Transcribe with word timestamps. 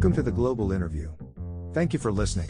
Welcome 0.00 0.14
to 0.14 0.22
the 0.22 0.30
Global 0.30 0.72
Interview. 0.72 1.10
Thank 1.74 1.92
you 1.92 1.98
for 1.98 2.10
listening. 2.10 2.48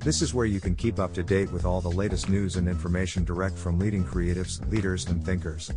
This 0.00 0.22
is 0.22 0.34
where 0.34 0.44
you 0.44 0.58
can 0.58 0.74
keep 0.74 0.98
up 0.98 1.14
to 1.14 1.22
date 1.22 1.52
with 1.52 1.64
all 1.64 1.80
the 1.80 1.88
latest 1.88 2.28
news 2.28 2.56
and 2.56 2.66
information 2.66 3.22
direct 3.22 3.56
from 3.56 3.78
leading 3.78 4.02
creatives, 4.02 4.68
leaders, 4.72 5.06
and 5.06 5.24
thinkers. 5.24 5.70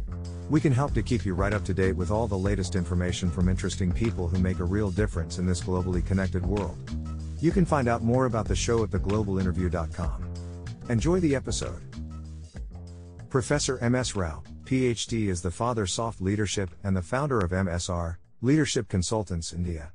We 0.49 0.59
can 0.59 0.73
help 0.73 0.95
to 0.95 1.03
keep 1.03 1.23
you 1.23 1.35
right 1.35 1.53
up 1.53 1.63
to 1.65 1.73
date 1.75 1.95
with 1.95 2.09
all 2.09 2.27
the 2.27 2.35
latest 2.35 2.73
information 2.73 3.29
from 3.29 3.47
interesting 3.47 3.91
people 3.91 4.27
who 4.27 4.39
make 4.39 4.57
a 4.57 4.63
real 4.63 4.89
difference 4.89 5.37
in 5.37 5.45
this 5.45 5.61
globally 5.61 6.03
connected 6.03 6.43
world. 6.43 6.79
You 7.39 7.51
can 7.51 7.63
find 7.63 7.87
out 7.87 8.01
more 8.01 8.25
about 8.25 8.47
the 8.47 8.55
show 8.55 8.83
at 8.83 8.89
theglobalinterview.com. 8.89 10.33
Enjoy 10.89 11.19
the 11.19 11.35
episode. 11.35 11.83
Professor 13.29 13.77
M.S. 13.83 14.15
Rao, 14.15 14.41
PhD, 14.63 15.27
is 15.27 15.43
the 15.43 15.51
father 15.51 15.85
soft 15.85 16.21
leadership 16.21 16.71
and 16.83 16.97
the 16.97 17.03
founder 17.03 17.37
of 17.37 17.51
MSR, 17.51 18.15
Leadership 18.41 18.87
Consultants 18.87 19.53
India. 19.53 19.93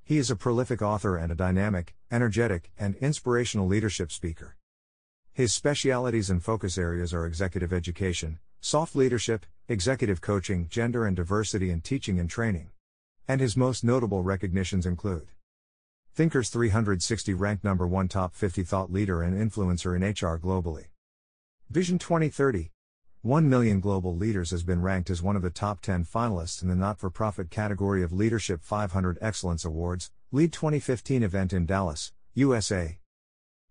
He 0.05 0.19
is 0.19 0.31
a 0.31 0.37
prolific 0.37 0.81
author 0.81 1.17
and 1.17 1.33
a 1.33 1.35
dynamic, 1.35 1.97
energetic, 2.13 2.71
and 2.79 2.95
inspirational 2.95 3.67
leadership 3.67 4.13
speaker. 4.13 4.57
His 5.33 5.53
specialities 5.53 6.31
and 6.31 6.41
focus 6.41 6.79
areas 6.79 7.13
are 7.13 7.27
executive 7.27 7.73
education, 7.73 8.39
soft 8.61 8.95
leadership, 8.95 9.47
executive 9.67 10.21
coaching, 10.21 10.69
gender 10.69 11.07
and 11.07 11.17
diversity, 11.17 11.71
and 11.71 11.83
teaching 11.83 12.21
and 12.21 12.31
training. 12.31 12.71
And 13.27 13.41
his 13.41 13.57
most 13.57 13.83
notable 13.83 14.23
recognitions 14.23 14.87
include 14.87 15.27
Thinkers 16.15 16.51
360 16.51 17.35
ranked 17.35 17.65
number 17.65 17.85
1 17.85 18.07
top 18.07 18.33
50 18.33 18.63
thought 18.63 18.93
leader 18.93 19.25
and 19.25 19.37
influencer 19.37 19.97
in 19.97 20.05
HR 20.05 20.39
globally. 20.39 20.85
Vision 21.69 21.99
2030 21.99 22.71
1 23.23 23.49
Million 23.49 23.81
Global 23.81 24.15
Leaders 24.15 24.53
has 24.53 24.63
been 24.63 24.81
ranked 24.81 25.11
as 25.11 25.21
one 25.21 25.35
of 25.35 25.43
the 25.43 25.51
top 25.51 25.81
10 25.81 26.05
finalists 26.05 26.63
in 26.63 26.69
the 26.69 26.77
not 26.77 27.01
for 27.01 27.11
profit 27.11 27.51
category 27.51 28.01
of 28.05 28.13
Leadership 28.13 28.63
500 28.63 29.19
Excellence 29.21 29.65
Awards, 29.65 30.13
Lead 30.31 30.53
2015 30.53 31.25
event 31.25 31.53
in 31.53 31.67
Dallas, 31.67 32.13
USA. 32.35 33.01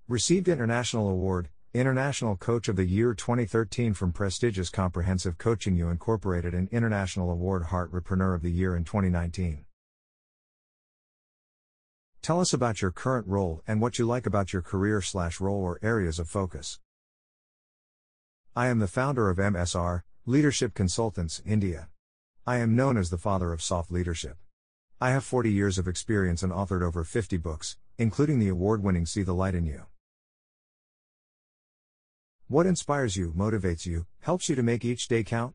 Received 0.09 0.49
International 0.49 1.09
Award, 1.09 1.47
International 1.73 2.35
Coach 2.35 2.67
of 2.67 2.75
the 2.75 2.83
Year 2.83 3.13
2013 3.13 3.93
from 3.93 4.11
prestigious 4.11 4.69
Comprehensive 4.69 5.37
Coaching 5.37 5.77
U 5.77 5.87
Incorporated 5.87 6.53
and 6.53 6.67
International 6.67 7.31
Award 7.31 7.67
Heartrepreneur 7.67 8.35
of 8.35 8.41
the 8.41 8.51
Year 8.51 8.75
in 8.75 8.83
2019. 8.83 9.63
Tell 12.21 12.41
us 12.41 12.51
about 12.51 12.81
your 12.81 12.91
current 12.91 13.25
role 13.27 13.63
and 13.65 13.79
what 13.79 13.97
you 13.97 14.05
like 14.05 14.25
about 14.25 14.51
your 14.51 14.61
career 14.61 15.01
slash 15.01 15.39
role 15.39 15.61
or 15.61 15.79
areas 15.81 16.19
of 16.19 16.27
focus. 16.27 16.79
I 18.57 18.69
am 18.69 18.79
the 18.79 18.87
founder 18.87 19.29
of 19.29 19.37
MSR, 19.37 20.01
Leadership 20.25 20.73
Consultants, 20.73 21.43
India. 21.45 21.89
I 22.47 22.57
am 22.57 22.75
known 22.75 22.97
as 22.97 23.11
the 23.11 23.17
father 23.19 23.53
of 23.53 23.61
soft 23.61 23.91
leadership. 23.91 24.35
I 24.99 25.11
have 25.11 25.23
40 25.23 25.51
years 25.51 25.77
of 25.77 25.87
experience 25.87 26.41
and 26.41 26.51
authored 26.51 26.81
over 26.81 27.03
50 27.03 27.37
books, 27.37 27.77
including 27.99 28.39
the 28.39 28.47
award 28.47 28.81
winning 28.81 29.05
See 29.05 29.21
the 29.21 29.35
Light 29.35 29.53
in 29.53 29.67
You. 29.67 29.83
What 32.47 32.65
inspires 32.65 33.15
you, 33.15 33.31
motivates 33.37 33.85
you, 33.85 34.07
helps 34.21 34.49
you 34.49 34.55
to 34.55 34.63
make 34.63 34.83
each 34.83 35.07
day 35.07 35.23
count? 35.23 35.53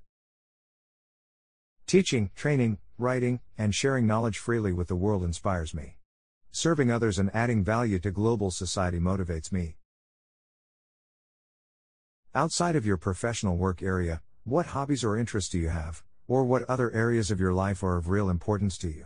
Teaching, 1.88 2.30
training, 2.36 2.78
writing, 2.98 3.40
and 3.58 3.74
sharing 3.74 4.06
knowledge 4.06 4.38
freely 4.38 4.72
with 4.72 4.86
the 4.86 4.94
world 4.94 5.24
inspires 5.24 5.74
me. 5.74 5.96
Serving 6.52 6.92
others 6.92 7.18
and 7.18 7.34
adding 7.34 7.64
value 7.64 7.98
to 7.98 8.12
global 8.12 8.52
society 8.52 9.00
motivates 9.00 9.50
me. 9.50 9.74
Outside 12.34 12.76
of 12.76 12.86
your 12.86 12.96
professional 12.96 13.58
work 13.58 13.82
area, 13.82 14.22
what 14.44 14.64
hobbies 14.64 15.04
or 15.04 15.18
interests 15.18 15.50
do 15.50 15.58
you 15.58 15.68
have, 15.68 16.02
or 16.26 16.44
what 16.44 16.62
other 16.62 16.90
areas 16.92 17.30
of 17.30 17.38
your 17.38 17.52
life 17.52 17.82
are 17.82 17.98
of 17.98 18.08
real 18.08 18.30
importance 18.30 18.78
to 18.78 18.88
you? 18.88 19.04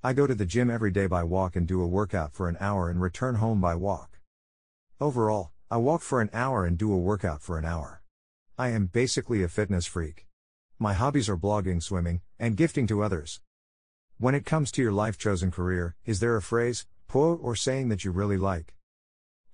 I 0.00 0.12
go 0.12 0.28
to 0.28 0.34
the 0.36 0.46
gym 0.46 0.70
every 0.70 0.92
day 0.92 1.08
by 1.08 1.24
walk 1.24 1.56
and 1.56 1.66
do 1.66 1.82
a 1.82 1.88
workout 1.88 2.32
for 2.32 2.48
an 2.48 2.56
hour 2.60 2.88
and 2.88 3.00
return 3.00 3.34
home 3.34 3.60
by 3.60 3.74
walk. 3.74 4.20
Overall, 5.00 5.50
I 5.68 5.78
walk 5.78 6.02
for 6.02 6.20
an 6.20 6.30
hour 6.32 6.64
and 6.64 6.78
do 6.78 6.92
a 6.92 6.96
workout 6.96 7.42
for 7.42 7.58
an 7.58 7.64
hour. 7.64 8.00
I 8.56 8.68
am 8.68 8.86
basically 8.86 9.42
a 9.42 9.48
fitness 9.48 9.86
freak. 9.86 10.28
My 10.78 10.92
hobbies 10.92 11.28
are 11.28 11.36
blogging, 11.36 11.82
swimming, 11.82 12.20
and 12.38 12.56
gifting 12.56 12.86
to 12.86 13.02
others. 13.02 13.40
When 14.18 14.36
it 14.36 14.46
comes 14.46 14.70
to 14.70 14.82
your 14.82 14.92
life 14.92 15.18
chosen 15.18 15.50
career, 15.50 15.96
is 16.04 16.20
there 16.20 16.36
a 16.36 16.42
phrase, 16.42 16.86
quote, 17.08 17.40
or 17.42 17.56
saying 17.56 17.88
that 17.88 18.04
you 18.04 18.12
really 18.12 18.38
like? 18.38 18.72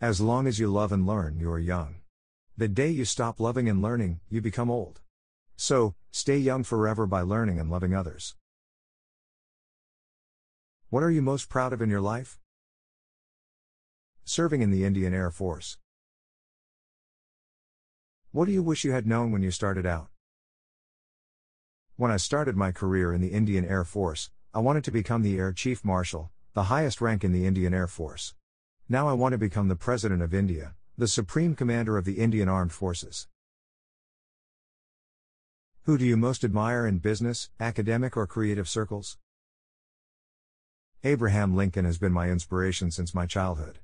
As 0.02 0.18
long 0.18 0.46
as 0.46 0.58
you 0.58 0.68
love 0.68 0.92
and 0.92 1.06
learn, 1.06 1.38
you 1.38 1.50
are 1.50 1.58
young. 1.58 1.96
The 2.56 2.68
day 2.68 2.88
you 2.88 3.04
stop 3.04 3.38
loving 3.38 3.68
and 3.68 3.82
learning, 3.82 4.20
you 4.30 4.40
become 4.40 4.70
old. 4.70 5.02
So, 5.56 5.94
stay 6.10 6.38
young 6.38 6.64
forever 6.64 7.06
by 7.06 7.20
learning 7.20 7.58
and 7.58 7.70
loving 7.70 7.94
others. 7.94 8.34
What 10.88 11.02
are 11.02 11.10
you 11.10 11.20
most 11.20 11.50
proud 11.50 11.74
of 11.74 11.82
in 11.82 11.90
your 11.90 12.00
life? 12.00 12.40
Serving 14.24 14.62
in 14.62 14.70
the 14.70 14.84
Indian 14.84 15.12
Air 15.12 15.30
Force. 15.30 15.76
What 18.32 18.46
do 18.46 18.52
you 18.52 18.62
wish 18.62 18.84
you 18.84 18.92
had 18.92 19.06
known 19.06 19.32
when 19.32 19.42
you 19.42 19.50
started 19.50 19.84
out? 19.84 20.08
When 21.96 22.10
I 22.10 22.16
started 22.16 22.56
my 22.56 22.72
career 22.72 23.12
in 23.12 23.20
the 23.20 23.32
Indian 23.32 23.66
Air 23.66 23.84
Force, 23.84 24.30
I 24.54 24.60
wanted 24.60 24.84
to 24.84 24.90
become 24.90 25.20
the 25.20 25.36
Air 25.36 25.52
Chief 25.52 25.84
Marshal, 25.84 26.30
the 26.54 26.72
highest 26.72 27.02
rank 27.02 27.22
in 27.22 27.32
the 27.32 27.44
Indian 27.44 27.74
Air 27.74 27.86
Force. 27.86 28.32
Now 28.92 29.06
I 29.06 29.12
want 29.12 29.34
to 29.34 29.38
become 29.38 29.68
the 29.68 29.76
President 29.76 30.20
of 30.20 30.34
India, 30.34 30.74
the 30.98 31.06
Supreme 31.06 31.54
Commander 31.54 31.96
of 31.96 32.04
the 32.04 32.14
Indian 32.14 32.48
Armed 32.48 32.72
Forces. 32.72 33.28
Who 35.84 35.96
do 35.96 36.04
you 36.04 36.16
most 36.16 36.42
admire 36.42 36.88
in 36.88 36.98
business, 36.98 37.50
academic, 37.60 38.16
or 38.16 38.26
creative 38.26 38.68
circles? 38.68 39.16
Abraham 41.04 41.54
Lincoln 41.54 41.84
has 41.84 41.98
been 41.98 42.12
my 42.12 42.30
inspiration 42.30 42.90
since 42.90 43.14
my 43.14 43.26
childhood. 43.26 43.78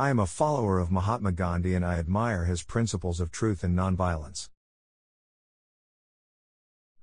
I 0.00 0.10
am 0.10 0.18
a 0.18 0.26
follower 0.26 0.80
of 0.80 0.90
Mahatma 0.90 1.30
Gandhi 1.30 1.76
and 1.76 1.86
I 1.86 2.00
admire 2.00 2.46
his 2.46 2.64
principles 2.64 3.20
of 3.20 3.30
truth 3.30 3.62
and 3.62 3.78
nonviolence. 3.78 4.48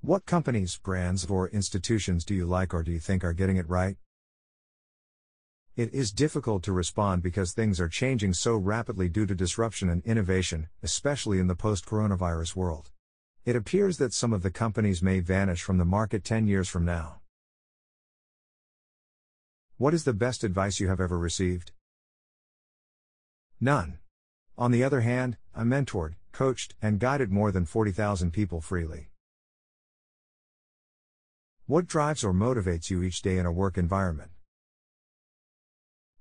What 0.02 0.26
companies, 0.26 0.78
brands, 0.84 1.26
or 1.28 1.48
institutions 1.48 2.26
do 2.26 2.36
you 2.36 2.46
like 2.46 2.74
or 2.74 2.84
do 2.84 2.92
you 2.92 3.00
think 3.00 3.24
are 3.24 3.32
getting 3.32 3.56
it 3.56 3.70
right? 3.70 3.96
It 5.78 5.94
is 5.94 6.12
difficult 6.12 6.64
to 6.64 6.72
respond 6.72 7.22
because 7.22 7.54
things 7.54 7.80
are 7.80 7.88
changing 7.88 8.34
so 8.34 8.56
rapidly 8.56 9.10
due 9.10 9.28
to 9.28 9.36
disruption 9.36 9.90
and 9.90 10.04
innovation, 10.06 10.70
especially 10.82 11.38
in 11.38 11.46
the 11.46 11.54
post 11.56 11.86
coronavirus 11.86 12.56
world. 12.56 12.90
It 13.46 13.56
appears 13.56 14.00
that 14.00 14.12
some 14.12 14.34
of 14.34 14.42
the 14.42 14.50
companies 14.50 15.04
may 15.04 15.20
vanish 15.20 15.62
from 15.62 15.78
the 15.78 15.86
market 15.86 16.24
10 16.24 16.48
years 16.48 16.68
from 16.68 16.84
now. 16.84 17.22
What 19.78 19.94
is 19.94 20.04
the 20.04 20.14
best 20.14 20.44
advice 20.44 20.80
you 20.80 20.88
have 20.88 21.00
ever 21.00 21.20
received? 21.20 21.74
None. 23.62 24.00
On 24.58 24.72
the 24.72 24.84
other 24.84 25.02
hand, 25.02 25.38
I 25.54 25.62
mentored, 25.62 26.16
coached, 26.32 26.74
and 26.82 27.00
guided 27.00 27.32
more 27.32 27.52
than 27.52 27.66
40,000 27.66 28.32
people 28.32 28.62
freely. 28.62 29.12
What 31.68 31.86
drives 31.86 32.24
or 32.24 32.34
motivates 32.34 32.90
you 32.90 33.04
each 33.04 33.22
day 33.22 33.38
in 33.38 33.46
a 33.46 33.52
work 33.52 33.78
environment? 33.78 34.32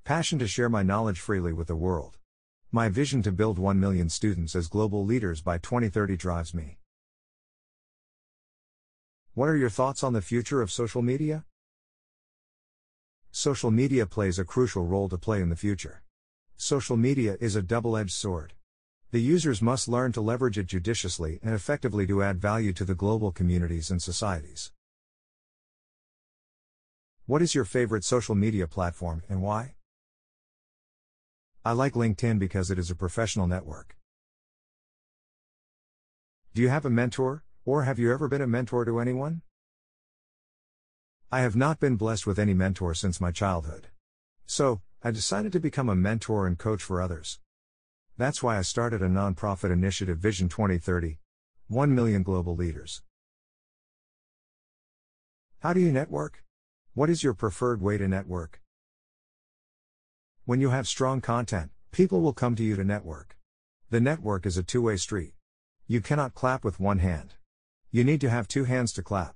Passion 0.07 0.39
to 0.39 0.47
share 0.47 0.69
my 0.69 0.85
knowledge 0.85 1.19
freely 1.19 1.53
with 1.53 1.67
the 1.67 1.75
world. 1.75 2.17
My 2.71 2.89
vision 2.89 3.23
to 3.23 3.33
build 3.33 3.59
1 3.59 3.81
million 3.81 4.09
students 4.09 4.55
as 4.55 4.69
global 4.69 5.05
leaders 5.05 5.43
by 5.43 5.59
2030 5.59 6.17
drives 6.17 6.55
me. 6.55 6.79
What 9.35 9.49
are 9.49 9.57
your 9.57 9.69
thoughts 9.69 10.05
on 10.05 10.13
the 10.13 10.23
future 10.23 10.63
of 10.63 10.71
social 10.71 11.03
media? 11.03 11.45
Social 13.33 13.73
media 13.73 14.07
plays 14.07 14.39
a 14.39 14.45
crucial 14.45 14.87
role 14.87 15.09
to 15.09 15.19
play 15.19 15.41
in 15.41 15.49
the 15.49 15.57
future. 15.57 16.05
Social 16.57 16.97
media 16.97 17.37
is 17.41 17.57
a 17.57 17.61
double 17.61 17.97
edged 17.97 18.13
sword. 18.13 18.53
The 19.11 19.21
users 19.21 19.61
must 19.61 19.89
learn 19.89 20.13
to 20.13 20.21
leverage 20.21 20.57
it 20.57 20.69
judiciously 20.69 21.41
and 21.43 21.53
effectively 21.53 22.07
to 22.07 22.23
add 22.23 22.41
value 22.41 22.73
to 22.75 22.85
the 22.85 22.95
global 22.95 23.33
communities 23.33 23.91
and 23.91 24.01
societies. 24.01 24.71
What 27.27 27.43
is 27.43 27.57
your 27.57 27.65
favorite 27.65 28.05
social 28.05 28.37
media 28.37 28.69
platform 28.69 29.25
and 29.29 29.43
why? 29.43 29.73
I 31.67 31.73
like 31.73 31.95
LinkedIn 31.95 32.39
because 32.39 32.71
it 32.71 32.79
is 32.79 32.93
a 32.93 32.95
professional 32.95 33.49
network. 33.49 33.97
Do 36.55 36.63
you 36.63 36.69
have 36.69 36.85
a 36.85 36.91
mentor, 36.91 37.43
or 37.65 37.83
have 37.83 37.99
you 37.99 38.13
ever 38.13 38.29
been 38.29 38.41
a 38.41 38.47
mentor 38.47 38.85
to 38.85 39.01
anyone? 39.01 39.43
I 41.33 41.41
have 41.41 41.57
not 41.57 41.81
been 41.81 41.97
blessed 41.97 42.25
with 42.25 42.39
any 42.39 42.55
mentor 42.55 42.95
since 42.95 43.21
my 43.21 43.33
childhood. 43.33 43.89
So, 44.47 44.81
I 45.03 45.11
decided 45.11 45.51
to 45.55 45.59
become 45.59 45.89
a 45.89 45.97
mentor 45.97 46.47
and 46.47 46.57
coach 46.57 46.85
for 46.85 47.03
others. 47.03 47.41
That's 48.17 48.45
why 48.45 48.59
I 48.59 48.63
started 48.63 49.03
a 49.03 49.09
nonprofit 49.09 49.73
initiative 49.73 50.19
Vision 50.19 50.49
2030 50.49 51.19
1 51.67 51.93
million 51.93 52.23
global 52.23 52.55
leaders. 52.55 53.03
How 55.59 55.73
do 55.73 55.81
you 55.81 55.91
network? 55.91 56.45
What 56.95 57.11
is 57.11 57.25
your 57.25 57.35
preferred 57.35 57.83
way 57.83 57.99
to 57.99 58.07
network? 58.07 58.63
When 60.47 60.61
you 60.61 60.71
have 60.71 60.87
strong 60.87 61.21
content, 61.21 61.73
people 61.91 62.21
will 62.21 62.33
come 62.33 62.55
to 62.55 62.63
you 62.63 62.77
to 62.77 62.85
network. 62.85 63.37
The 63.91 64.01
network 64.01 64.47
is 64.47 64.57
a 64.57 64.63
two 64.63 64.81
way 64.81 64.97
street. 64.97 65.33
You 65.89 66.01
cannot 66.01 66.35
clap 66.35 66.63
with 66.63 66.79
one 66.79 67.01
hand. 67.01 67.35
You 67.91 68.05
need 68.05 68.21
to 68.21 68.31
have 68.31 68.47
two 68.47 68.63
hands 68.63 68.93
to 68.93 69.03
clap. 69.03 69.35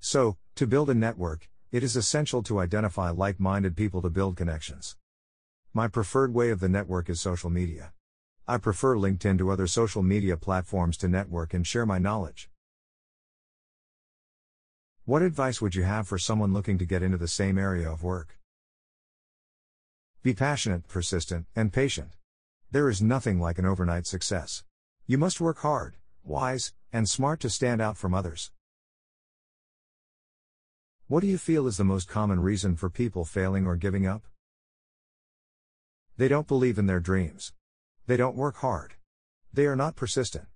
So, 0.00 0.38
to 0.56 0.66
build 0.66 0.90
a 0.90 0.94
network, 0.94 1.48
it 1.70 1.84
is 1.84 1.94
essential 1.94 2.42
to 2.42 2.58
identify 2.58 3.10
like 3.10 3.38
minded 3.38 3.76
people 3.76 4.02
to 4.02 4.10
build 4.10 4.36
connections. 4.36 4.96
My 5.72 5.86
preferred 5.86 6.34
way 6.34 6.50
of 6.50 6.58
the 6.58 6.68
network 6.68 7.08
is 7.08 7.20
social 7.20 7.48
media. 7.48 7.92
I 8.48 8.58
prefer 8.58 8.96
LinkedIn 8.96 9.38
to 9.38 9.52
other 9.52 9.68
social 9.68 10.02
media 10.02 10.36
platforms 10.36 10.96
to 10.96 11.06
network 11.06 11.54
and 11.54 11.64
share 11.64 11.86
my 11.86 12.00
knowledge. 12.00 12.50
What 15.04 15.22
advice 15.22 15.62
would 15.62 15.76
you 15.76 15.84
have 15.84 16.08
for 16.08 16.18
someone 16.18 16.52
looking 16.52 16.76
to 16.78 16.84
get 16.84 17.04
into 17.04 17.18
the 17.18 17.28
same 17.28 17.56
area 17.56 17.88
of 17.88 18.02
work? 18.02 18.39
Be 20.22 20.34
passionate, 20.34 20.86
persistent, 20.86 21.46
and 21.56 21.72
patient. 21.72 22.10
There 22.70 22.90
is 22.90 23.00
nothing 23.00 23.40
like 23.40 23.58
an 23.58 23.64
overnight 23.64 24.06
success. 24.06 24.64
You 25.06 25.16
must 25.16 25.40
work 25.40 25.60
hard, 25.60 25.96
wise, 26.22 26.74
and 26.92 27.08
smart 27.08 27.40
to 27.40 27.48
stand 27.48 27.80
out 27.80 27.96
from 27.96 28.12
others. 28.12 28.52
What 31.06 31.20
do 31.20 31.26
you 31.26 31.38
feel 31.38 31.66
is 31.66 31.78
the 31.78 31.84
most 31.84 32.06
common 32.06 32.40
reason 32.40 32.76
for 32.76 32.90
people 32.90 33.24
failing 33.24 33.66
or 33.66 33.76
giving 33.76 34.06
up? 34.06 34.26
They 36.18 36.28
don't 36.28 36.46
believe 36.46 36.78
in 36.78 36.84
their 36.84 37.00
dreams. 37.00 37.54
They 38.06 38.18
don't 38.18 38.36
work 38.36 38.56
hard. 38.56 38.96
They 39.54 39.64
are 39.64 39.74
not 39.74 39.96
persistent. 39.96 40.48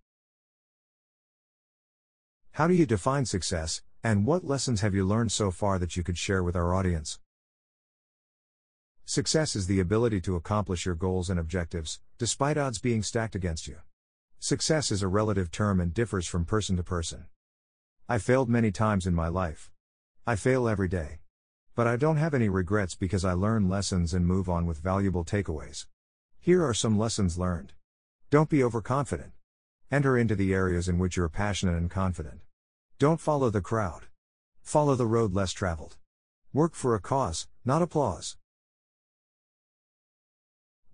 How 2.52 2.68
do 2.68 2.74
you 2.74 2.84
define 2.84 3.24
success, 3.24 3.82
and 4.02 4.26
what 4.26 4.44
lessons 4.44 4.82
have 4.82 4.94
you 4.94 5.06
learned 5.06 5.32
so 5.32 5.50
far 5.50 5.78
that 5.78 5.96
you 5.96 6.02
could 6.02 6.18
share 6.18 6.42
with 6.42 6.54
our 6.54 6.74
audience? 6.74 7.18
Success 9.06 9.54
is 9.54 9.66
the 9.66 9.80
ability 9.80 10.18
to 10.22 10.34
accomplish 10.34 10.86
your 10.86 10.94
goals 10.94 11.28
and 11.28 11.38
objectives, 11.38 12.00
despite 12.16 12.56
odds 12.56 12.78
being 12.78 13.02
stacked 13.02 13.34
against 13.34 13.68
you. 13.68 13.76
Success 14.38 14.90
is 14.90 15.02
a 15.02 15.08
relative 15.08 15.50
term 15.50 15.78
and 15.78 15.92
differs 15.92 16.26
from 16.26 16.46
person 16.46 16.74
to 16.76 16.82
person. 16.82 17.26
I 18.08 18.16
failed 18.16 18.48
many 18.48 18.72
times 18.72 19.06
in 19.06 19.14
my 19.14 19.28
life. 19.28 19.70
I 20.26 20.36
fail 20.36 20.66
every 20.66 20.88
day. 20.88 21.18
But 21.74 21.86
I 21.86 21.96
don't 21.96 22.16
have 22.16 22.32
any 22.32 22.48
regrets 22.48 22.94
because 22.94 23.26
I 23.26 23.34
learn 23.34 23.68
lessons 23.68 24.14
and 24.14 24.26
move 24.26 24.48
on 24.48 24.64
with 24.64 24.78
valuable 24.78 25.24
takeaways. 25.24 25.84
Here 26.40 26.64
are 26.66 26.72
some 26.72 26.98
lessons 26.98 27.36
learned. 27.36 27.74
Don't 28.30 28.48
be 28.48 28.64
overconfident. 28.64 29.32
Enter 29.90 30.16
into 30.16 30.34
the 30.34 30.54
areas 30.54 30.88
in 30.88 30.98
which 30.98 31.18
you're 31.18 31.28
passionate 31.28 31.76
and 31.76 31.90
confident. 31.90 32.40
Don't 32.98 33.20
follow 33.20 33.50
the 33.50 33.60
crowd. 33.60 34.06
Follow 34.62 34.94
the 34.94 35.06
road 35.06 35.34
less 35.34 35.52
traveled. 35.52 35.98
Work 36.54 36.74
for 36.74 36.94
a 36.94 37.00
cause, 37.00 37.48
not 37.66 37.82
applause. 37.82 38.38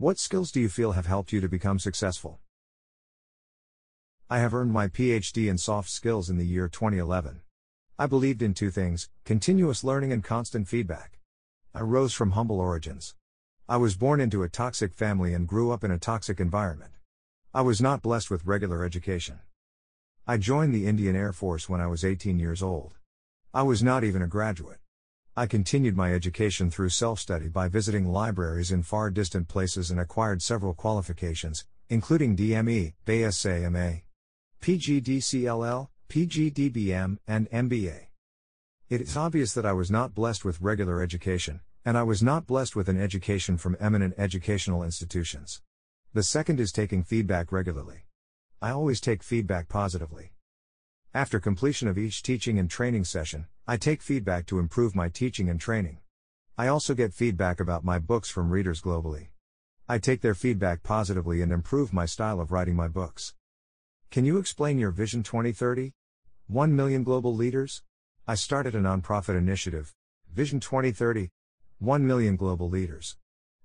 What 0.01 0.19
skills 0.19 0.51
do 0.51 0.63
you 0.63 0.71
feel 0.71 0.93
have 0.93 1.05
helped 1.05 1.31
you 1.31 1.43
to 1.43 1.47
become 1.51 1.79
successful? 1.79 2.41
I 4.31 4.39
have 4.39 4.55
earned 4.55 4.73
my 4.73 4.89
PhD 4.89 5.47
in 5.47 5.59
soft 5.59 5.91
skills 5.91 6.31
in 6.31 6.39
the 6.39 6.47
year 6.47 6.69
2011. 6.69 7.43
I 7.99 8.07
believed 8.07 8.41
in 8.41 8.55
two 8.55 8.71
things 8.71 9.11
continuous 9.27 9.85
learning 9.85 10.11
and 10.11 10.25
constant 10.25 10.69
feedback. 10.69 11.19
I 11.75 11.83
rose 11.83 12.15
from 12.15 12.31
humble 12.31 12.61
origins. 12.61 13.15
I 13.69 13.77
was 13.77 13.95
born 13.95 14.23
into 14.23 14.43
a 14.43 14.49
toxic 14.49 14.95
family 14.95 15.35
and 15.35 15.47
grew 15.47 15.71
up 15.71 15.85
in 15.85 15.91
a 15.91 15.99
toxic 15.99 16.41
environment. 16.41 16.93
I 17.53 17.61
was 17.61 17.83
not 17.83 18.01
blessed 18.01 18.31
with 18.31 18.47
regular 18.47 18.87
education. 18.87 19.41
I 20.27 20.39
joined 20.39 20.75
the 20.75 20.87
Indian 20.87 21.15
Air 21.15 21.35
Force 21.35 21.69
when 21.69 21.83
I 21.83 21.89
was 21.89 22.07
18 22.07 22.39
years 22.39 22.63
old. 22.63 22.95
I 23.53 23.65
was 23.65 23.83
not 23.83 24.03
even 24.03 24.23
a 24.23 24.27
graduate. 24.27 24.80
I 25.41 25.47
continued 25.47 25.97
my 25.97 26.13
education 26.13 26.71
through 26.71 26.91
self 26.91 27.19
study 27.19 27.49
by 27.49 27.69
visiting 27.69 28.13
libraries 28.13 28.71
in 28.71 28.83
far 28.83 29.09
distant 29.09 29.49
places 29.49 29.91
and 29.91 29.99
acquired 29.99 30.43
several 30.43 30.75
qualifications, 30.75 31.65
including 31.89 32.37
DME, 32.37 32.93
BSA 33.07 33.73
MA, 33.73 34.01
PGDCLL, 34.61 35.89
PGDBM, 36.11 37.17
and 37.27 37.51
MBA. 37.51 38.09
It 38.91 39.01
is 39.01 39.17
obvious 39.17 39.55
that 39.55 39.65
I 39.65 39.73
was 39.73 39.91
not 39.91 40.15
blessed 40.15 40.45
with 40.45 40.61
regular 40.61 41.03
education, 41.03 41.61
and 41.87 41.97
I 41.97 42.03
was 42.03 42.23
not 42.23 42.47
blessed 42.47 42.77
with 42.77 42.91
an 42.91 43.01
education 43.01 43.57
from 43.57 43.79
eminent 43.81 44.13
educational 44.19 44.83
institutions. 44.83 45.63
The 46.13 46.23
second 46.23 46.61
is 46.61 46.71
taking 46.71 47.03
feedback 47.03 47.51
regularly. 47.51 48.05
I 48.61 48.73
always 48.73 49.01
take 49.01 49.23
feedback 49.23 49.71
positively. 49.71 50.33
After 51.13 51.41
completion 51.41 51.89
of 51.89 51.99
each 51.99 52.23
teaching 52.23 52.57
and 52.57 52.71
training 52.71 53.03
session, 53.03 53.49
I 53.67 53.77
take 53.77 54.01
feedback 54.01 54.47
to 54.47 54.61
improve 54.61 54.95
my 54.95 55.09
teaching 55.09 55.49
and 55.49 55.61
training. 55.61 55.99
I 56.57 56.69
also 56.69 56.95
get 56.95 57.13
feedback 57.13 57.59
about 57.59 57.83
my 57.83 57.99
books 57.99 58.31
from 58.31 58.51
readers 58.51 58.81
globally. 58.81 59.31
I 59.89 59.99
take 59.99 60.21
their 60.21 60.37
feedback 60.37 60.85
positively 60.85 61.43
and 61.43 61.51
improve 61.51 61.93
my 61.93 62.07
style 62.07 62.41
of 62.41 62.53
writing 62.53 62.77
my 62.77 62.87
books. 62.87 63.35
Can 64.13 64.25
you 64.25 64.39
explain 64.39 64.79
your 64.79 64.93
Vision 64.93 65.25
2030? 65.25 65.95
1 66.47 66.77
million 66.77 67.03
global 67.03 67.35
leaders? 67.35 67.83
I 68.29 68.37
started 68.37 68.77
a 68.77 68.81
nonprofit 68.81 69.37
initiative, 69.37 69.93
Vision 70.33 70.61
2030, 70.61 71.31
1 71.81 72.07
million 72.07 72.37
global 72.37 72.69
leaders. 72.69 73.17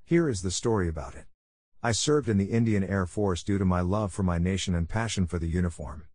Here 0.03 0.27
is 0.27 0.41
the 0.41 0.49
story 0.49 0.89
about 0.89 1.13
it. 1.13 1.25
I 1.83 1.91
served 1.91 2.27
in 2.27 2.39
the 2.39 2.45
Indian 2.45 2.83
Air 2.83 3.05
Force 3.05 3.43
due 3.43 3.59
to 3.59 3.65
my 3.65 3.81
love 3.81 4.11
for 4.11 4.23
my 4.23 4.39
nation 4.39 4.73
and 4.73 4.89
passion 4.89 5.27
for 5.27 5.37
the 5.37 5.47
uniform. 5.47 6.07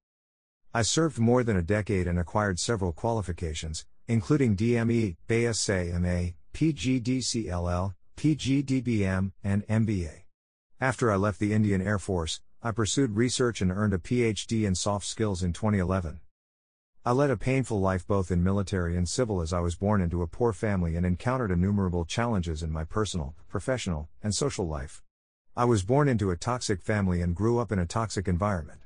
I 0.73 0.83
served 0.83 1.19
more 1.19 1.43
than 1.43 1.57
a 1.57 1.63
decade 1.63 2.07
and 2.07 2.17
acquired 2.17 2.61
several 2.61 2.93
qualifications, 2.93 3.87
including 4.07 4.57
DME, 4.57 5.17
BSA 5.29 6.01
MA, 6.01 6.31
PGDCLL, 6.55 7.95
PGDBM, 8.17 9.33
and 9.43 9.67
MBA. 9.67 10.27
After 10.81 11.11
I 11.11 11.17
left 11.17 11.41
the 11.41 11.53
Indian 11.53 11.83
Air 11.83 11.99
Force, 11.99 12.41
I 12.63 12.71
pursued 12.71 13.17
research 13.17 13.61
and 13.61 13.73
earned 13.73 13.95
a 13.95 13.99
PhD 13.99 14.65
in 14.65 14.77
soft 14.77 15.07
skills 15.07 15.43
in 15.43 15.53
2011. 15.53 16.21
I 17.05 17.13
led 17.13 17.31
a 17.31 17.37
painful 17.37 17.81
life 17.81 18.07
both 18.07 18.31
in 18.31 18.45
military 18.45 18.97
and 18.97 19.09
civil 19.09 19.41
as 19.41 19.53
I 19.53 19.59
was 19.59 19.75
born 19.75 20.01
into 20.01 20.23
a 20.23 20.29
poor 20.29 20.53
family 20.53 20.95
and 20.95 21.05
encountered 21.05 21.51
innumerable 21.51 22.05
challenges 22.05 22.63
in 22.63 22.71
my 22.71 22.85
personal, 22.85 23.35
professional, 23.49 24.09
and 24.23 24.33
social 24.33 24.69
life. 24.69 25.03
I 25.57 25.65
was 25.65 25.83
born 25.83 26.09
into 26.09 26.31
a 26.31 26.37
toxic 26.37 26.81
family 26.81 27.23
and 27.23 27.35
grew 27.35 27.59
up 27.59 27.73
in 27.73 27.81
a 27.81 27.87
toxic 27.87 28.29
environment. 28.29 28.83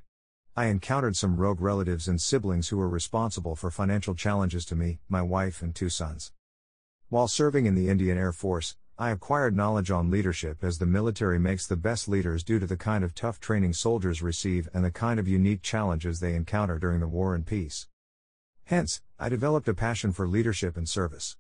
I 0.56 0.66
encountered 0.66 1.16
some 1.16 1.36
rogue 1.36 1.60
relatives 1.60 2.06
and 2.06 2.22
siblings 2.22 2.68
who 2.68 2.76
were 2.76 2.88
responsible 2.88 3.56
for 3.56 3.72
financial 3.72 4.14
challenges 4.14 4.64
to 4.66 4.76
me, 4.76 5.00
my 5.08 5.20
wife, 5.20 5.62
and 5.62 5.74
two 5.74 5.88
sons. 5.88 6.30
While 7.08 7.26
serving 7.26 7.66
in 7.66 7.74
the 7.74 7.88
Indian 7.88 8.16
Air 8.16 8.30
Force, 8.30 8.76
I 8.96 9.10
acquired 9.10 9.56
knowledge 9.56 9.90
on 9.90 10.12
leadership 10.12 10.62
as 10.62 10.78
the 10.78 10.86
military 10.86 11.40
makes 11.40 11.66
the 11.66 11.74
best 11.74 12.06
leaders 12.06 12.44
due 12.44 12.60
to 12.60 12.68
the 12.68 12.76
kind 12.76 13.02
of 13.02 13.16
tough 13.16 13.40
training 13.40 13.72
soldiers 13.72 14.22
receive 14.22 14.68
and 14.72 14.84
the 14.84 14.92
kind 14.92 15.18
of 15.18 15.26
unique 15.26 15.60
challenges 15.60 16.20
they 16.20 16.36
encounter 16.36 16.78
during 16.78 17.00
the 17.00 17.08
war 17.08 17.34
and 17.34 17.46
peace. 17.46 17.88
Hence, 18.62 19.02
I 19.18 19.28
developed 19.28 19.66
a 19.66 19.74
passion 19.74 20.12
for 20.12 20.28
leadership 20.28 20.76
and 20.76 20.88
service. 20.88 21.36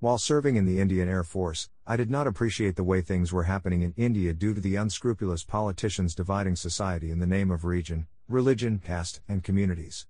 While 0.00 0.18
serving 0.18 0.56
in 0.56 0.66
the 0.66 0.80
Indian 0.80 1.08
Air 1.08 1.22
Force, 1.22 1.70
I 1.86 1.96
did 1.96 2.10
not 2.10 2.26
appreciate 2.26 2.74
the 2.74 2.82
way 2.82 3.00
things 3.00 3.32
were 3.32 3.44
happening 3.44 3.82
in 3.82 3.94
India 3.96 4.34
due 4.34 4.54
to 4.54 4.60
the 4.60 4.74
unscrupulous 4.74 5.44
politicians 5.44 6.16
dividing 6.16 6.56
society 6.56 7.12
in 7.12 7.20
the 7.20 7.26
name 7.28 7.52
of 7.52 7.64
region, 7.64 8.08
religion, 8.28 8.80
caste, 8.84 9.20
and 9.28 9.44
communities. 9.44 10.06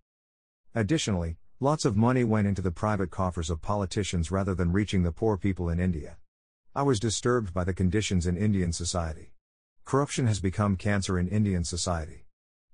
Additionally, 0.74 1.36
lots 1.60 1.84
of 1.84 1.96
money 1.96 2.24
went 2.24 2.46
into 2.46 2.62
the 2.62 2.70
private 2.70 3.10
coffers 3.10 3.50
of 3.50 3.60
politicians 3.60 4.30
rather 4.30 4.54
than 4.54 4.72
reaching 4.72 5.02
the 5.02 5.12
poor 5.12 5.36
people 5.36 5.68
in 5.68 5.78
India. 5.78 6.16
I 6.74 6.82
was 6.82 7.00
disturbed 7.00 7.52
by 7.52 7.64
the 7.64 7.74
conditions 7.74 8.26
in 8.26 8.36
Indian 8.36 8.72
society. 8.72 9.32
Corruption 9.84 10.26
has 10.26 10.40
become 10.40 10.76
cancer 10.76 11.18
in 11.18 11.28
Indian 11.28 11.64
society. 11.64 12.26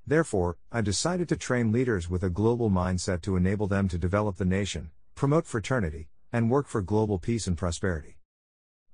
Therefore, 0.06 0.56
I 0.70 0.80
decided 0.80 1.28
to 1.28 1.36
train 1.36 1.70
leaders 1.70 2.08
with 2.08 2.22
a 2.22 2.30
global 2.30 2.70
mindset 2.70 3.20
to 3.22 3.36
enable 3.36 3.66
them 3.66 3.88
to 3.88 3.98
develop 3.98 4.36
the 4.36 4.44
nation, 4.44 4.90
promote 5.14 5.46
fraternity, 5.46 6.08
and 6.32 6.50
work 6.50 6.66
for 6.66 6.82
global 6.82 7.18
peace 7.18 7.46
and 7.46 7.56
prosperity. 7.56 8.16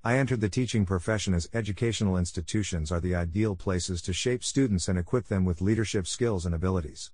I 0.08 0.16
entered 0.16 0.40
the 0.40 0.48
teaching 0.48 0.86
profession 0.86 1.34
as 1.34 1.50
educational 1.52 2.16
institutions 2.16 2.90
are 2.90 2.98
the 2.98 3.14
ideal 3.14 3.54
places 3.54 4.00
to 4.00 4.14
shape 4.14 4.42
students 4.42 4.88
and 4.88 4.98
equip 4.98 5.26
them 5.26 5.44
with 5.44 5.60
leadership 5.60 6.06
skills 6.06 6.46
and 6.46 6.54
abilities. 6.54 7.10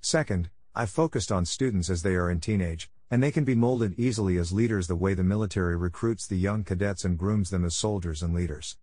Second, 0.00 0.50
I 0.72 0.86
focused 0.86 1.32
on 1.32 1.44
students 1.44 1.90
as 1.90 2.04
they 2.04 2.14
are 2.14 2.30
in 2.30 2.38
teenage, 2.38 2.88
and 3.10 3.20
they 3.20 3.32
can 3.32 3.42
be 3.42 3.56
molded 3.56 3.98
easily 3.98 4.38
as 4.38 4.52
leaders 4.52 4.86
the 4.86 4.94
way 4.94 5.12
the 5.12 5.24
military 5.24 5.76
recruits 5.76 6.24
the 6.24 6.36
young 6.36 6.62
cadets 6.62 7.04
and 7.04 7.18
grooms 7.18 7.50
them 7.50 7.64
as 7.64 7.74
soldiers 7.74 8.22
and 8.22 8.32
leaders. 8.32 8.76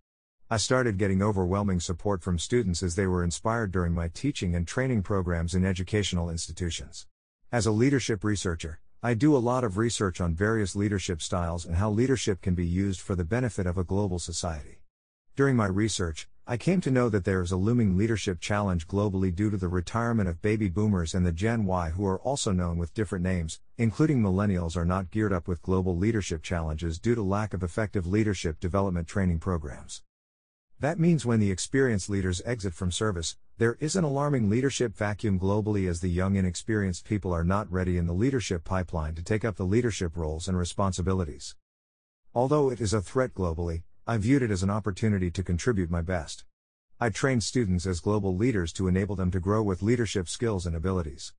I 0.50 0.58
started 0.58 0.98
getting 0.98 1.22
overwhelming 1.22 1.80
support 1.80 2.22
from 2.22 2.38
students 2.38 2.82
as 2.82 2.96
they 2.96 3.06
were 3.06 3.24
inspired 3.24 3.72
during 3.72 3.94
my 3.94 4.08
teaching 4.08 4.54
and 4.54 4.68
training 4.68 5.04
programs 5.04 5.54
in 5.54 5.64
educational 5.64 6.28
institutions. 6.28 7.06
As 7.50 7.64
a 7.64 7.72
leadership 7.72 8.24
researcher, 8.24 8.80
I 9.06 9.12
do 9.12 9.36
a 9.36 9.46
lot 9.50 9.64
of 9.64 9.76
research 9.76 10.18
on 10.22 10.34
various 10.34 10.74
leadership 10.74 11.20
styles 11.20 11.66
and 11.66 11.76
how 11.76 11.90
leadership 11.90 12.40
can 12.40 12.54
be 12.54 12.66
used 12.66 13.02
for 13.02 13.14
the 13.14 13.22
benefit 13.22 13.66
of 13.66 13.76
a 13.76 13.84
global 13.84 14.18
society. 14.18 14.78
During 15.36 15.56
my 15.56 15.66
research, 15.66 16.26
I 16.46 16.56
came 16.56 16.80
to 16.80 16.90
know 16.90 17.10
that 17.10 17.26
there 17.26 17.42
is 17.42 17.52
a 17.52 17.58
looming 17.58 17.98
leadership 17.98 18.40
challenge 18.40 18.88
globally 18.88 19.34
due 19.34 19.50
to 19.50 19.58
the 19.58 19.68
retirement 19.68 20.30
of 20.30 20.40
baby 20.40 20.70
boomers 20.70 21.14
and 21.14 21.26
the 21.26 21.32
Gen 21.32 21.66
Y, 21.66 21.90
who 21.90 22.06
are 22.06 22.18
also 22.20 22.50
known 22.50 22.78
with 22.78 22.94
different 22.94 23.24
names, 23.24 23.60
including 23.76 24.22
millennials, 24.22 24.74
are 24.74 24.86
not 24.86 25.10
geared 25.10 25.34
up 25.34 25.48
with 25.48 25.60
global 25.60 25.98
leadership 25.98 26.42
challenges 26.42 26.98
due 26.98 27.14
to 27.14 27.22
lack 27.22 27.52
of 27.52 27.62
effective 27.62 28.06
leadership 28.06 28.58
development 28.58 29.06
training 29.06 29.38
programs. 29.38 30.02
That 30.84 30.98
means 30.98 31.24
when 31.24 31.40
the 31.40 31.50
experienced 31.50 32.10
leaders 32.10 32.42
exit 32.44 32.74
from 32.74 32.92
service, 32.92 33.38
there 33.56 33.78
is 33.80 33.96
an 33.96 34.04
alarming 34.04 34.50
leadership 34.50 34.94
vacuum 34.94 35.40
globally 35.40 35.88
as 35.88 36.00
the 36.02 36.10
young 36.10 36.36
inexperienced 36.36 37.06
people 37.06 37.32
are 37.32 37.42
not 37.42 37.72
ready 37.72 37.96
in 37.96 38.06
the 38.06 38.12
leadership 38.12 38.64
pipeline 38.64 39.14
to 39.14 39.22
take 39.22 39.46
up 39.46 39.56
the 39.56 39.64
leadership 39.64 40.14
roles 40.14 40.46
and 40.46 40.58
responsibilities. 40.58 41.56
Although 42.34 42.70
it 42.70 42.82
is 42.82 42.92
a 42.92 43.00
threat 43.00 43.32
globally, 43.32 43.84
I 44.06 44.18
viewed 44.18 44.42
it 44.42 44.50
as 44.50 44.62
an 44.62 44.68
opportunity 44.68 45.30
to 45.30 45.42
contribute 45.42 45.90
my 45.90 46.02
best. 46.02 46.44
I 47.00 47.08
trained 47.08 47.44
students 47.44 47.86
as 47.86 48.00
global 48.00 48.36
leaders 48.36 48.70
to 48.74 48.86
enable 48.86 49.16
them 49.16 49.30
to 49.30 49.40
grow 49.40 49.62
with 49.62 49.80
leadership 49.80 50.28
skills 50.28 50.66
and 50.66 50.76
abilities. 50.76 51.32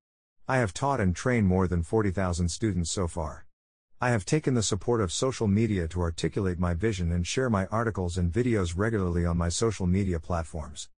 I 0.48 0.58
have 0.58 0.74
taught 0.74 1.00
and 1.00 1.16
trained 1.16 1.46
more 1.46 1.68
than 1.68 1.84
40,000 1.84 2.50
students 2.50 2.90
so 2.90 3.08
far. 3.08 3.46
I 4.02 4.10
have 4.10 4.26
taken 4.26 4.56
the 4.56 4.62
support 4.62 5.00
of 5.00 5.14
social 5.14 5.48
media 5.48 5.88
to 5.88 6.02
articulate 6.02 6.60
my 6.60 6.74
vision 6.74 7.14
and 7.14 7.26
share 7.26 7.50
my 7.50 7.66
articles 7.68 8.18
and 8.18 8.30
videos 8.30 8.74
regularly 8.76 9.26
on 9.26 9.38
my 9.38 9.48
social 9.48 9.88
media 9.88 10.20
platforms. 10.20 10.90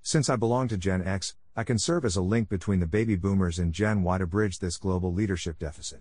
Since 0.00 0.30
I 0.30 0.36
belong 0.36 0.68
to 0.68 0.78
Gen 0.78 1.06
X, 1.06 1.36
I 1.54 1.62
can 1.62 1.78
serve 1.78 2.06
as 2.06 2.16
a 2.16 2.22
link 2.22 2.48
between 2.48 2.80
the 2.80 2.86
baby 2.86 3.16
boomers 3.16 3.58
and 3.58 3.74
Gen 3.74 4.02
Y 4.02 4.16
to 4.16 4.26
bridge 4.26 4.60
this 4.60 4.78
global 4.78 5.12
leadership 5.12 5.58
deficit. 5.58 6.00